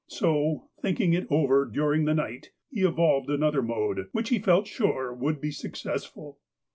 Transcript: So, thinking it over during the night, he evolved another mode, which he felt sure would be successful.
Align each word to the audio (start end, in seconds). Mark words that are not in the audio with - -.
So, 0.07 0.67
thinking 0.81 1.13
it 1.13 1.27
over 1.29 1.63
during 1.63 2.05
the 2.05 2.15
night, 2.15 2.53
he 2.71 2.81
evolved 2.81 3.29
another 3.29 3.61
mode, 3.61 4.07
which 4.13 4.29
he 4.29 4.39
felt 4.39 4.65
sure 4.65 5.13
would 5.13 5.39
be 5.39 5.51
successful. 5.51 6.39